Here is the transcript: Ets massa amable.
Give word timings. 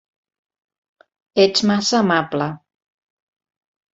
Ets 1.43 1.65
massa 1.71 1.95
amable. 2.05 2.47